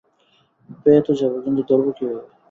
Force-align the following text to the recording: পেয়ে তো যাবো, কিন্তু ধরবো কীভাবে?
পেয়ে 0.81 1.01
তো 1.07 1.11
যাবো, 1.19 1.37
কিন্তু 1.45 1.61
ধরবো 1.69 1.91
কীভাবে? 1.97 2.23